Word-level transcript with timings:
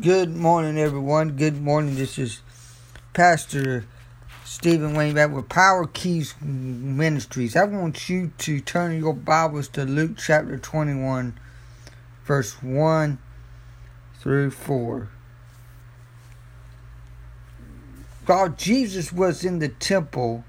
Good 0.00 0.36
morning, 0.36 0.76
everyone. 0.76 1.36
Good 1.36 1.62
morning. 1.62 1.94
This 1.94 2.18
is 2.18 2.42
Pastor 3.14 3.86
Stephen 4.44 4.94
Wayne 4.94 5.14
back 5.14 5.30
with 5.30 5.48
Power 5.48 5.86
Keys 5.86 6.34
Ministries. 6.42 7.56
I 7.56 7.64
want 7.64 8.10
you 8.10 8.30
to 8.38 8.60
turn 8.60 8.98
your 8.98 9.14
Bibles 9.14 9.68
to 9.68 9.84
Luke 9.84 10.18
chapter 10.18 10.58
21, 10.58 11.38
verse 12.26 12.62
1 12.62 13.18
through 14.20 14.50
4. 14.50 15.08
While 18.26 18.48
Jesus 18.50 19.14
was 19.14 19.44
in 19.46 19.60
the 19.60 19.68
temple, 19.68 20.44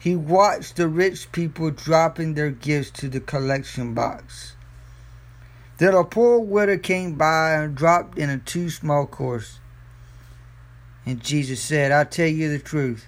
he 0.00 0.16
watched 0.16 0.76
the 0.76 0.88
rich 0.88 1.30
people 1.30 1.70
dropping 1.70 2.34
their 2.34 2.50
gifts 2.50 2.90
to 3.00 3.08
the 3.08 3.20
collection 3.20 3.94
box. 3.94 4.53
Then 5.78 5.94
a 5.94 6.04
poor 6.04 6.38
widow 6.38 6.78
came 6.78 7.14
by 7.14 7.54
and 7.54 7.74
dropped 7.74 8.16
in 8.16 8.30
a 8.30 8.38
two 8.38 8.70
small 8.70 9.06
course. 9.06 9.58
And 11.04 11.22
Jesus 11.22 11.60
said, 11.60 11.90
I 11.90 12.04
tell 12.04 12.28
you 12.28 12.48
the 12.48 12.60
truth. 12.62 13.06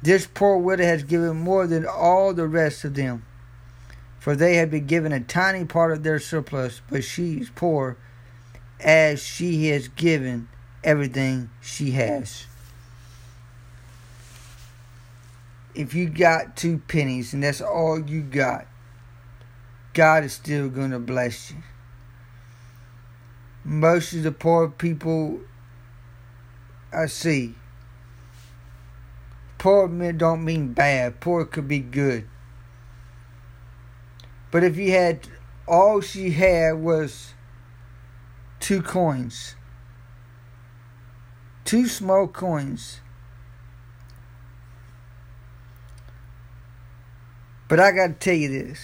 This 0.00 0.26
poor 0.26 0.58
widow 0.58 0.84
has 0.84 1.02
given 1.02 1.36
more 1.38 1.66
than 1.66 1.86
all 1.86 2.32
the 2.32 2.46
rest 2.46 2.84
of 2.84 2.94
them, 2.94 3.24
for 4.18 4.36
they 4.36 4.56
have 4.56 4.70
been 4.70 4.86
given 4.86 5.12
a 5.12 5.20
tiny 5.20 5.64
part 5.64 5.92
of 5.92 6.02
their 6.02 6.18
surplus, 6.18 6.80
but 6.88 7.04
she 7.04 7.34
is 7.34 7.50
poor 7.50 7.96
as 8.80 9.22
she 9.22 9.68
has 9.68 9.88
given 9.88 10.48
everything 10.82 11.50
she 11.60 11.92
has. 11.92 12.46
If 15.74 15.94
you 15.94 16.08
got 16.08 16.56
two 16.56 16.78
pennies 16.78 17.32
and 17.32 17.42
that's 17.42 17.60
all 17.60 17.98
you 17.98 18.22
got, 18.22 18.66
God 19.94 20.24
is 20.24 20.32
still 20.32 20.68
going 20.68 20.90
to 20.90 20.98
bless 20.98 21.50
you 21.50 21.58
most 23.64 24.12
of 24.12 24.22
the 24.22 24.32
poor 24.32 24.68
people 24.68 25.40
I 26.92 27.06
see. 27.06 27.54
Poor 29.58 29.88
men 29.88 30.18
don't 30.18 30.44
mean 30.44 30.72
bad. 30.72 31.20
Poor 31.20 31.44
could 31.44 31.68
be 31.68 31.78
good. 31.78 32.28
But 34.50 34.64
if 34.64 34.76
you 34.76 34.90
had 34.90 35.28
all 35.66 36.00
she 36.00 36.32
had 36.32 36.72
was 36.82 37.32
two 38.60 38.82
coins, 38.82 39.54
two 41.64 41.86
small 41.86 42.26
coins. 42.26 43.00
But 47.68 47.80
I 47.80 47.92
got 47.92 48.08
to 48.08 48.12
tell 48.14 48.34
you 48.34 48.48
this. 48.48 48.80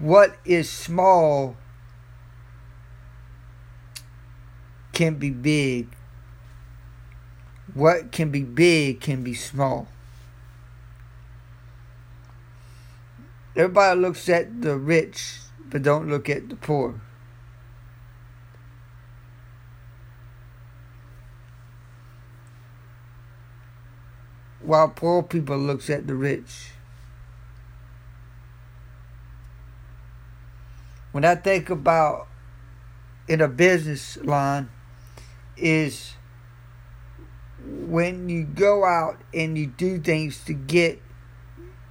What 0.00 0.36
is 0.44 0.70
small 0.70 1.56
can 4.92 5.16
be 5.16 5.30
big. 5.30 5.88
What 7.74 8.12
can 8.12 8.30
be 8.30 8.42
big 8.42 9.00
can 9.00 9.22
be 9.22 9.34
small. 9.34 9.88
Everybody 13.54 14.00
looks 14.00 14.28
at 14.28 14.62
the 14.62 14.76
rich, 14.76 15.38
but 15.70 15.82
don't 15.82 16.08
look 16.08 16.28
at 16.28 16.48
the 16.48 16.56
poor. 16.56 17.00
While 24.60 24.88
poor 24.88 25.22
people 25.22 25.58
looks 25.58 25.88
at 25.88 26.06
the 26.06 26.14
rich. 26.14 26.75
When 31.16 31.24
I 31.24 31.34
think 31.34 31.70
about 31.70 32.28
in 33.26 33.40
a 33.40 33.48
business 33.48 34.18
line 34.18 34.68
is 35.56 36.12
when 37.64 38.28
you 38.28 38.44
go 38.44 38.84
out 38.84 39.18
and 39.32 39.56
you 39.56 39.66
do 39.66 39.98
things 39.98 40.44
to 40.44 40.52
get 40.52 41.00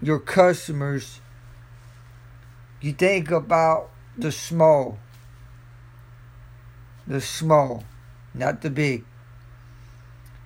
your 0.00 0.18
customers, 0.18 1.20
you 2.80 2.92
think 2.92 3.30
about 3.30 3.90
the 4.18 4.32
small. 4.32 4.98
The 7.06 7.20
small, 7.20 7.84
not 8.34 8.60
the 8.60 8.70
big. 8.70 9.04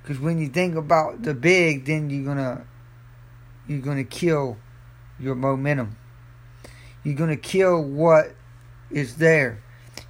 Because 0.02 0.20
when 0.20 0.38
you 0.38 0.48
think 0.48 0.74
about 0.74 1.22
the 1.22 1.32
big, 1.32 1.86
then 1.86 2.10
you're 2.10 2.26
gonna 2.26 2.66
you're 3.66 3.80
gonna 3.80 4.04
kill 4.04 4.58
your 5.18 5.34
momentum. 5.34 5.96
You're 7.04 7.14
gonna 7.16 7.38
kill 7.38 7.82
what 7.82 8.35
is 8.90 9.16
there. 9.16 9.62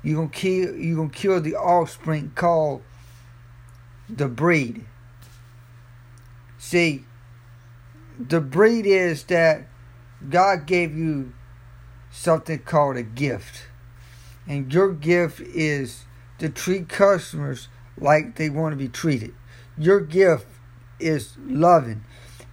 You're 0.03 0.17
gonna 0.17 0.29
kill 0.29 0.75
you're 0.77 0.97
gonna 0.97 1.11
kill 1.11 1.41
the 1.41 1.57
offspring 1.57 2.33
called 2.35 2.83
the 4.09 4.29
breed. 4.29 4.85
See, 6.59 7.05
the 8.19 8.41
breed 8.41 8.87
is 8.87 9.25
that 9.25 9.67
God 10.29 10.67
gave 10.67 10.97
you 10.97 11.33
something 12.11 12.59
called 12.61 12.97
a 12.97 13.03
gift. 13.03 13.69
And 14.47 14.73
your 14.73 14.93
gift 14.93 15.41
is 15.41 16.05
to 16.39 16.49
treat 16.49 16.89
customers 16.89 17.69
like 17.99 18.37
they 18.37 18.49
want 18.49 18.73
to 18.73 18.77
be 18.77 18.89
treated. 18.89 19.35
Your 19.77 20.01
gift 20.01 20.47
is 21.01 21.37
loving. 21.45 22.05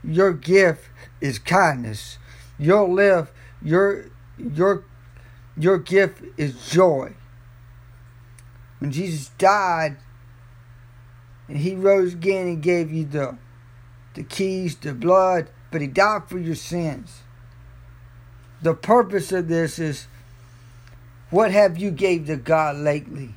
Your 0.03 0.33
gift 0.33 0.89
is 1.21 1.39
kindness. 1.39 2.17
Your 2.57 2.87
live 2.87 3.31
your 3.63 4.05
your 4.37 4.83
your 5.57 5.77
gift 5.77 6.23
is 6.37 6.69
joy. 6.69 7.13
When 8.79 8.91
Jesus 8.91 9.29
died 9.37 9.97
and 11.47 11.57
he 11.57 11.75
rose 11.75 12.13
again 12.13 12.47
and 12.47 12.61
gave 12.61 12.91
you 12.91 13.05
the, 13.05 13.37
the 14.15 14.23
keys, 14.23 14.75
the 14.75 14.93
blood, 14.93 15.49
but 15.71 15.81
he 15.81 15.87
died 15.87 16.27
for 16.27 16.37
your 16.37 16.55
sins. 16.55 17.21
The 18.61 18.73
purpose 18.73 19.31
of 19.31 19.47
this 19.47 19.79
is 19.79 20.07
what 21.29 21.51
have 21.51 21.77
you 21.77 21.91
gave 21.91 22.27
to 22.27 22.37
God 22.37 22.77
lately? 22.77 23.35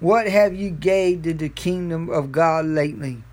What 0.00 0.28
have 0.28 0.54
you 0.54 0.70
gave 0.70 1.22
to 1.22 1.34
the 1.34 1.48
kingdom 1.48 2.08
of 2.08 2.30
God 2.30 2.66
lately? 2.66 3.24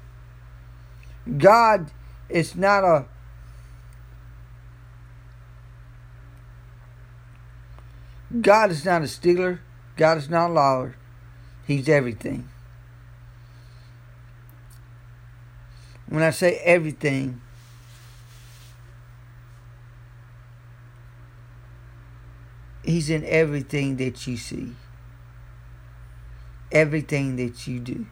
God 1.38 1.92
is 2.30 2.56
not 2.56 2.84
a 2.84 3.06
God 8.42 8.72
is 8.72 8.86
not 8.86 9.02
a 9.02 9.08
stealer. 9.08 9.62
God 9.98 10.18
is 10.18 10.30
not 10.30 10.50
a 10.50 10.54
liar. 10.54 10.96
He's 11.66 11.88
everything. 11.88 12.50
When 16.08 16.24
I 16.24 16.30
say 16.30 16.58
everything, 16.64 17.42
He's 22.84 23.10
in 23.10 23.24
everything 23.26 23.98
that 23.98 24.28
you 24.28 24.38
see, 24.38 24.74
everything 26.72 27.36
that 27.38 27.66
you 27.66 27.80
do, 27.80 28.06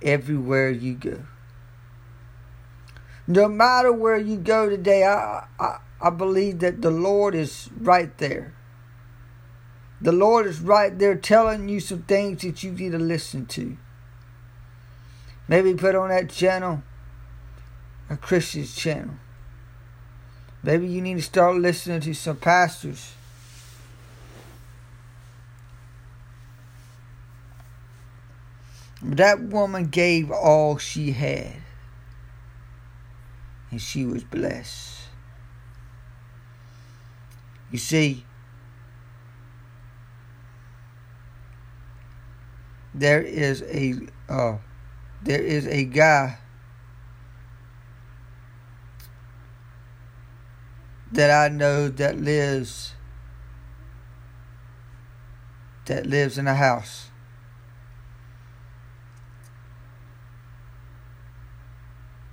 everywhere 0.00 0.70
you 0.70 0.94
go. 0.94 1.24
No 3.26 3.48
matter 3.48 3.92
where 3.92 4.16
you 4.16 4.36
go 4.36 4.68
today, 4.68 5.04
I, 5.04 5.46
I, 5.58 5.78
I 6.00 6.10
believe 6.10 6.60
that 6.60 6.82
the 6.82 6.90
Lord 6.90 7.34
is 7.34 7.68
right 7.80 8.16
there. 8.18 8.54
The 10.02 10.10
Lord 10.10 10.46
is 10.46 10.60
right 10.60 10.98
there 10.98 11.14
telling 11.14 11.68
you 11.68 11.78
some 11.78 12.02
things 12.02 12.42
that 12.42 12.64
you 12.64 12.72
need 12.72 12.90
to 12.90 12.98
listen 12.98 13.46
to. 13.46 13.76
Maybe 15.46 15.74
put 15.74 15.94
on 15.94 16.08
that 16.08 16.28
channel, 16.28 16.82
a 18.10 18.16
Christian's 18.16 18.74
channel. 18.74 19.14
Maybe 20.64 20.88
you 20.88 21.00
need 21.00 21.14
to 21.14 21.22
start 21.22 21.56
listening 21.56 22.00
to 22.00 22.14
some 22.14 22.36
pastors. 22.36 23.12
That 29.04 29.40
woman 29.40 29.86
gave 29.86 30.32
all 30.32 30.78
she 30.78 31.12
had, 31.12 31.58
and 33.70 33.80
she 33.80 34.04
was 34.04 34.24
blessed. 34.24 34.98
You 37.70 37.78
see, 37.78 38.24
there 42.94 43.22
is 43.22 43.62
a 43.62 43.94
uh, 44.28 44.58
there 45.22 45.40
is 45.40 45.66
a 45.66 45.84
guy 45.84 46.38
that 51.12 51.30
I 51.30 51.48
know 51.54 51.88
that 51.88 52.18
lives 52.18 52.94
that 55.86 56.06
lives 56.06 56.38
in 56.38 56.46
a 56.46 56.54
house. 56.54 57.08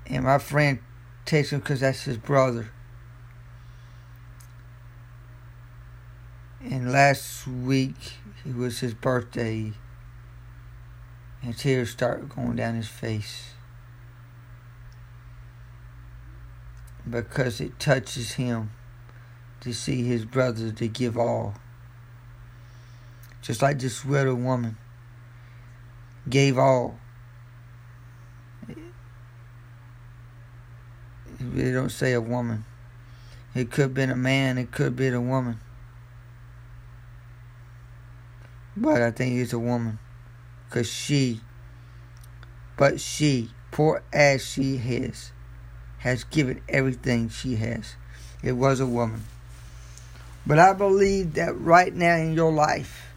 And 0.05 0.23
my 0.23 0.39
friend 0.39 0.79
takes 1.25 1.51
him 1.51 1.59
because 1.59 1.81
that's 1.81 2.03
his 2.03 2.17
brother. 2.17 2.71
And 6.61 6.71
And 6.71 6.91
last 6.91 7.47
week 7.47 8.13
it 8.45 8.55
was 8.55 8.79
his 8.79 8.93
birthday, 8.93 9.73
and 11.41 11.57
tears 11.57 11.89
start 11.89 12.29
going 12.29 12.55
down 12.55 12.75
his 12.75 12.87
face 12.87 13.51
because 17.09 17.61
it 17.61 17.79
touches 17.79 18.33
him 18.33 18.71
to 19.61 19.73
see 19.73 20.03
his 20.03 20.25
brother 20.25 20.71
to 20.71 20.87
give 20.87 21.17
all. 21.17 21.55
Just 23.41 23.61
like 23.61 23.79
this 23.79 24.03
widow 24.03 24.35
woman 24.35 24.77
gave 26.29 26.57
all. 26.57 26.99
They 31.39 31.71
don't 31.71 31.89
say 31.89 32.13
a 32.13 32.21
woman. 32.21 32.65
It 33.55 33.71
could 33.71 33.83
have 33.83 33.93
been 33.93 34.11
a 34.11 34.15
man, 34.15 34.57
it 34.57 34.71
could 34.71 34.85
have 34.85 34.95
been 34.95 35.13
a 35.13 35.21
woman. 35.21 35.59
But 38.75 39.01
I 39.01 39.11
think 39.11 39.37
it's 39.37 39.53
a 39.53 39.59
woman. 39.59 39.99
Because 40.69 40.91
she, 40.91 41.41
but 42.77 43.01
she, 43.01 43.49
poor 43.71 44.03
as 44.13 44.45
she 44.45 44.75
is, 44.75 45.31
has 45.99 46.23
given 46.23 46.61
everything 46.69 47.27
she 47.29 47.55
has. 47.55 47.95
It 48.43 48.51
was 48.51 48.79
a 48.79 48.85
woman. 48.85 49.23
But 50.45 50.59
I 50.59 50.73
believe 50.73 51.33
that 51.33 51.59
right 51.59 51.93
now 51.93 52.17
in 52.17 52.33
your 52.33 52.51
life, 52.51 53.07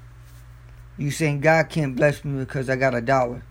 you 0.97 1.11
saying 1.11 1.41
God 1.41 1.69
can't 1.69 1.95
bless 1.95 2.25
me 2.25 2.39
because 2.39 2.71
I 2.71 2.77
got 2.77 2.95
a 2.95 3.03
dollar. 3.03 3.43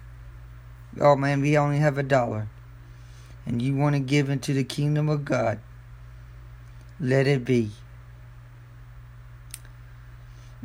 Oh 1.00 1.15
man, 1.15 1.42
we 1.42 1.57
only 1.57 1.77
have 1.77 1.98
a 2.00 2.03
dollar. 2.03 2.48
And 3.45 3.62
you 3.62 3.75
want 3.75 3.95
to 3.95 4.00
give 4.00 4.30
into 4.30 4.53
the 4.53 4.63
kingdom 4.63 5.09
of 5.09 5.25
God. 5.25 5.59
Let 7.00 7.27
it 7.27 7.45
be. 7.45 7.71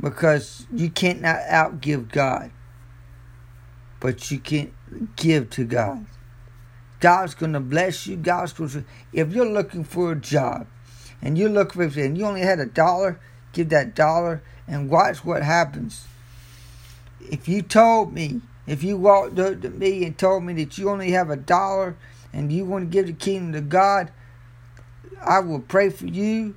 Because 0.00 0.67
you 0.73 0.91
can't 0.91 1.21
not 1.21 1.38
outgive 1.50 2.11
God. 2.11 2.50
But 4.06 4.31
you 4.31 4.38
can't 4.38 4.73
give 5.17 5.50
to 5.50 5.64
God. 5.64 6.06
God's 7.00 7.35
going 7.35 7.55
to 7.55 7.58
bless 7.58 8.06
you. 8.06 8.14
God's 8.14 8.53
going 8.53 8.70
to. 8.70 8.85
If 9.12 9.32
you're 9.32 9.50
looking 9.50 9.82
for 9.82 10.12
a 10.12 10.14
job 10.17 10.69
and 11.20 11.37
you're 11.37 11.50
looking 11.50 11.91
for 11.91 12.00
and 12.00 12.17
you 12.17 12.25
only 12.25 12.43
had 12.43 12.61
a 12.61 12.67
dollar, 12.67 13.19
give 13.53 13.70
that 13.70 13.97
dollar 13.97 14.44
and 14.69 14.88
watch 14.88 15.25
what 15.25 15.43
happens. 15.43 16.06
If 17.20 17.49
you 17.49 17.62
told 17.62 18.12
me, 18.12 18.43
if 18.64 18.85
you 18.85 18.97
walked 18.97 19.41
up 19.41 19.61
to 19.62 19.70
me 19.70 20.05
and 20.05 20.17
told 20.17 20.44
me 20.44 20.52
that 20.62 20.79
you 20.79 20.88
only 20.88 21.11
have 21.11 21.29
a 21.29 21.37
dollar 21.37 21.97
and 22.32 22.52
you 22.52 22.64
want 22.64 22.85
to 22.85 22.88
give 22.88 23.09
the 23.09 23.12
kingdom 23.12 23.55
to 23.55 23.61
God, 23.61 24.12
I 25.20 25.41
will 25.41 25.59
pray 25.59 25.91
for 25.91 26.06
you 26.06 26.55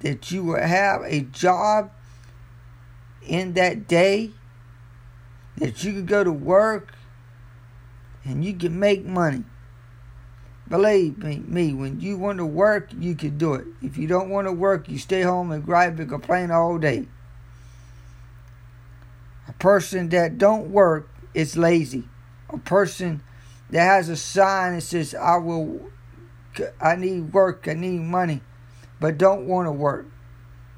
that 0.00 0.30
you 0.30 0.42
will 0.42 0.62
have 0.62 1.02
a 1.02 1.20
job 1.20 1.90
in 3.20 3.52
that 3.52 3.86
day, 3.86 4.30
that 5.62 5.84
you 5.84 5.92
could 5.92 6.06
go 6.06 6.24
to 6.24 6.32
work 6.32 6.92
and 8.24 8.44
you 8.44 8.52
could 8.54 8.72
make 8.72 9.04
money. 9.04 9.44
Believe 10.68 11.18
me, 11.18 11.72
when 11.72 12.00
you 12.00 12.16
want 12.16 12.38
to 12.38 12.46
work, 12.46 12.90
you 12.98 13.14
can 13.14 13.38
do 13.38 13.54
it. 13.54 13.66
If 13.80 13.96
you 13.96 14.08
don't 14.08 14.28
want 14.28 14.48
to 14.48 14.52
work, 14.52 14.88
you 14.88 14.98
stay 14.98 15.22
home 15.22 15.52
and 15.52 15.64
gripe 15.64 15.98
and 15.98 16.08
complain 16.08 16.50
all 16.50 16.78
day. 16.78 17.06
A 19.46 19.52
person 19.52 20.08
that 20.08 20.38
don't 20.38 20.70
work 20.70 21.08
is 21.32 21.56
lazy. 21.56 22.08
A 22.48 22.58
person 22.58 23.22
that 23.70 23.84
has 23.84 24.08
a 24.08 24.16
sign 24.16 24.74
that 24.74 24.80
says, 24.80 25.14
I 25.14 25.36
will 25.36 25.90
I 26.80 26.96
need 26.96 27.32
work, 27.32 27.66
I 27.68 27.74
need 27.74 28.00
money, 28.00 28.42
but 29.00 29.16
don't 29.16 29.46
want 29.46 29.66
to 29.66 29.72
work. 29.72 30.06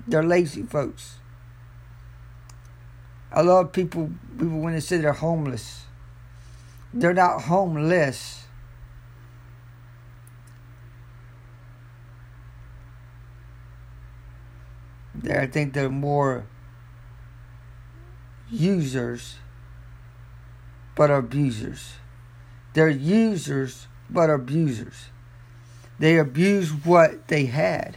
They're 0.06 0.22
lazy 0.22 0.62
folks. 0.62 1.18
I 3.34 3.40
love 3.40 3.72
people 3.72 4.12
people 4.38 4.60
when 4.60 4.74
they 4.74 4.80
say 4.80 4.98
they're 4.98 5.12
homeless. 5.12 5.82
They're 6.92 7.12
not 7.12 7.42
homeless. 7.42 8.44
I 15.28 15.46
think 15.46 15.74
they're 15.74 15.90
more 15.90 16.46
users 18.48 19.36
but 20.94 21.10
abusers. 21.10 21.94
They're 22.74 22.88
users 22.88 23.88
but 24.08 24.30
abusers. 24.30 25.08
They 25.98 26.18
abused 26.18 26.84
what 26.84 27.26
they 27.26 27.46
had. 27.46 27.96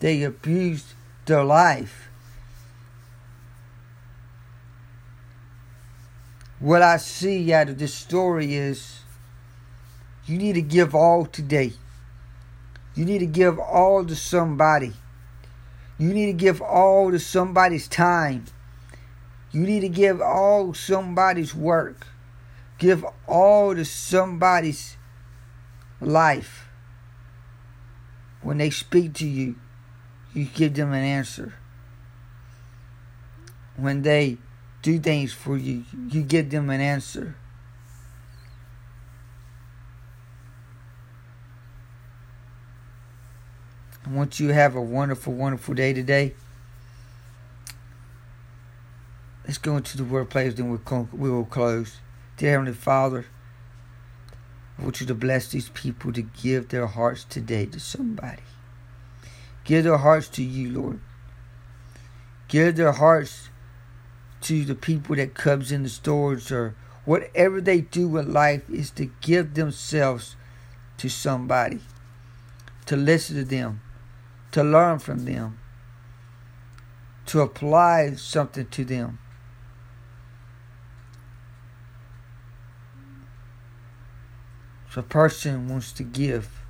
They 0.00 0.24
abused 0.24 0.94
their 1.26 1.44
life. 1.44 2.08
What 6.58 6.82
I 6.82 6.96
see 6.96 7.52
out 7.52 7.68
of 7.68 7.78
this 7.78 7.94
story 7.94 8.54
is 8.54 9.00
you 10.24 10.38
need 10.38 10.54
to 10.54 10.62
give 10.62 10.94
all 10.94 11.26
today. 11.26 11.72
You 12.94 13.04
need 13.04 13.18
to 13.18 13.26
give 13.26 13.58
all 13.58 14.04
to 14.04 14.16
somebody. 14.16 14.92
You 15.98 16.12
need 16.12 16.26
to 16.26 16.32
give 16.32 16.62
all 16.62 17.10
to 17.10 17.18
somebody's 17.18 17.88
time. 17.88 18.46
You 19.52 19.62
need 19.62 19.80
to 19.80 19.88
give 19.88 20.20
all 20.20 20.74
somebody's 20.74 21.54
work. 21.54 22.06
Give 22.78 23.04
all 23.26 23.74
to 23.74 23.84
somebody's 23.84 24.96
life 26.00 26.66
when 28.46 28.58
they 28.58 28.70
speak 28.70 29.12
to 29.14 29.26
you, 29.26 29.56
you 30.32 30.44
give 30.44 30.74
them 30.74 30.92
an 30.92 31.02
answer. 31.02 31.54
When 33.74 34.02
they 34.02 34.38
do 34.86 35.00
things 35.00 35.32
for 35.32 35.56
you, 35.56 35.82
you 36.10 36.22
give 36.22 36.48
them 36.48 36.70
an 36.70 36.80
answer. 36.80 37.34
I 44.06 44.10
want 44.10 44.38
you 44.38 44.46
to 44.46 44.54
have 44.54 44.76
a 44.76 44.80
wonderful, 44.80 45.32
wonderful 45.32 45.74
day 45.74 45.92
today. 45.92 46.34
Let's 49.44 49.58
go 49.58 49.76
into 49.76 49.96
the 49.96 50.04
workplace, 50.04 50.54
then 50.54 50.70
we'll, 50.70 51.08
we 51.12 51.30
will 51.30 51.44
close. 51.44 51.96
Dear 52.36 52.52
Heavenly 52.52 52.72
Father, 52.72 53.26
I 54.78 54.84
want 54.84 55.00
you 55.00 55.06
to 55.08 55.16
bless 55.16 55.48
these 55.48 55.68
people 55.70 56.12
to 56.12 56.22
give 56.22 56.68
their 56.68 56.86
hearts 56.86 57.24
today 57.24 57.66
to 57.66 57.80
somebody. 57.80 58.42
Give 59.64 59.82
their 59.82 59.98
hearts 59.98 60.28
to 60.28 60.44
you, 60.44 60.70
Lord. 60.70 61.00
Give 62.46 62.76
their 62.76 62.92
hearts 62.92 63.48
to 64.46 64.64
the 64.64 64.76
people 64.76 65.16
that 65.16 65.34
comes 65.34 65.72
in 65.72 65.82
the 65.82 65.88
stores 65.88 66.52
or 66.52 66.76
whatever 67.04 67.60
they 67.60 67.80
do 67.80 68.16
in 68.16 68.32
life 68.32 68.62
is 68.70 68.92
to 68.92 69.10
give 69.20 69.54
themselves 69.54 70.36
to 70.98 71.08
somebody. 71.08 71.80
To 72.86 72.96
listen 72.96 73.34
to 73.34 73.44
them. 73.44 73.80
To 74.52 74.62
learn 74.62 75.00
from 75.00 75.24
them. 75.24 75.58
To 77.26 77.40
apply 77.40 78.14
something 78.14 78.66
to 78.68 78.84
them. 78.84 79.18
If 84.88 84.96
a 84.96 85.02
person 85.02 85.68
wants 85.68 85.90
to 85.94 86.04
give, 86.04 86.60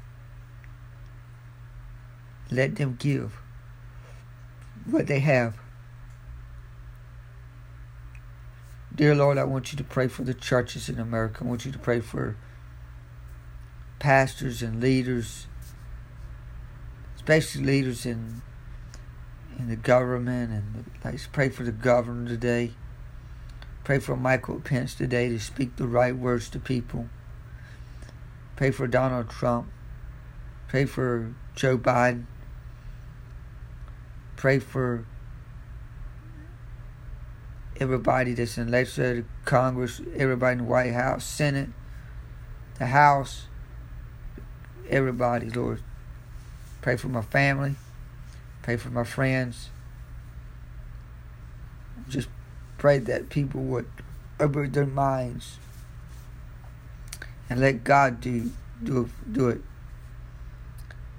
let 2.51 2.77
them 2.77 2.97
give 2.99 3.35
what 4.87 5.09
they 5.09 5.19
have. 5.19 5.59
Dear 8.97 9.15
Lord, 9.15 9.37
I 9.37 9.45
want 9.45 9.73
you 9.73 9.77
to 9.77 9.85
pray 9.85 10.09
for 10.09 10.25
the 10.25 10.33
churches 10.33 10.89
in 10.89 10.99
America. 10.99 11.45
I 11.45 11.47
want 11.47 11.67
you 11.67 11.73
to 11.73 11.79
pray 11.79 12.01
for 12.01 12.35
pastors 13.99 14.63
and 14.63 14.81
leaders, 14.81 15.47
especially 17.17 17.63
leaders 17.63 18.07
in 18.07 18.41
in 19.59 19.69
the 19.69 19.77
government, 19.77 20.51
and 20.51 20.91
let's 21.05 21.27
pray 21.27 21.51
for 21.51 21.63
the 21.63 21.73
governor 21.73 22.27
today. 22.27 22.73
Pray 23.85 23.99
for 23.99 24.17
Michael 24.17 24.61
Pence 24.61 24.95
today 24.95 25.29
to 25.29 25.39
speak 25.39 25.77
the 25.77 25.87
right 25.87 26.17
words 26.17 26.49
to 26.49 26.59
people. 26.59 27.07
Pray 28.57 28.71
for 28.71 28.87
Donald 28.87 29.29
Trump. 29.29 29.69
Pray 30.69 30.87
for 30.87 31.35
Joe 31.55 31.77
Biden. 31.77 32.25
Pray 34.37 34.59
for 34.59 35.05
everybody 37.81 38.35
that's 38.35 38.59
in 38.59 38.71
legislative 38.71 39.27
Congress, 39.45 40.01
everybody 40.17 40.53
in 40.53 40.59
the 40.59 40.65
White 40.65 40.93
House, 40.93 41.25
Senate, 41.25 41.71
the 42.79 42.87
House, 42.87 43.47
everybody, 44.89 45.51
Lord. 45.51 45.83
Pray 46.81 46.97
for 46.97 47.09
my 47.09 47.23
family. 47.23 47.75
Pray 48.63 48.77
for 48.77 48.91
my 48.91 49.05
friends. 49.05 49.71
Just 52.09 52.29
pray 52.79 52.99
that 52.99 53.29
people 53.29 53.63
would 53.63 53.87
open 54.39 54.71
their 54.73 54.87
minds 54.87 55.59
and 57.49 57.61
let 57.61 57.85
God 57.85 58.21
do 58.21 58.51
do 58.83 59.09
do 59.31 59.49
it 59.49 59.63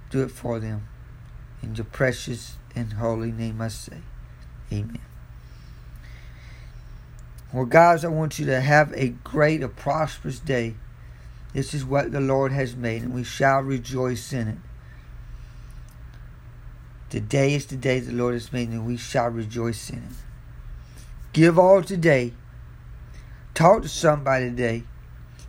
do 0.10 0.24
it 0.24 0.32
for 0.32 0.60
them. 0.60 0.88
In 1.62 1.76
your 1.76 1.86
precious 1.86 2.56
and 2.76 2.94
holy 2.94 3.32
name 3.32 3.62
I 3.62 3.70
say. 3.70 4.02
Amen. 4.72 5.07
Well, 7.54 7.66
guys, 7.66 8.04
I 8.04 8.10
want 8.10 8.40
you 8.40 8.46
to 8.48 8.60
have 8.60 8.94
a 8.94 9.10
great, 9.10 9.64
a 9.64 9.70
prosperous 9.70 10.40
day. 10.40 10.76
This 11.54 11.74
is 11.74 11.86
what 11.86 12.12
the 12.12 12.20
Lord 12.20 12.52
has 12.52 12.76
made, 12.76 13.04
and 13.04 13.14
we 13.14 13.24
shall 13.24 13.62
rejoice 13.62 14.34
in 14.34 14.48
it. 14.50 14.58
Today 17.10 17.54
is 17.54 17.66
the 17.66 17.78
day 17.78 18.02
the 18.02 18.12
Lord 18.12 18.34
has 18.34 18.52
made, 18.52 18.68
and 18.70 18.86
we 18.86 18.98
shall 18.98 19.30
rejoice 19.30 19.90
in 19.90 20.00
it. 20.00 20.16
Give 21.32 21.58
all 21.58 21.82
today. 21.82 22.34
Talk 23.54 23.84
to 23.84 23.90
somebody 23.90 24.50
today 24.50 24.84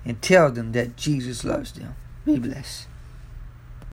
and 0.04 0.22
tell 0.22 0.52
them 0.52 0.72
that 0.72 0.96
Jesus 0.96 1.44
loves 1.44 1.72
them. 1.72 1.96
Be 2.24 2.38
blessed. 2.38 2.86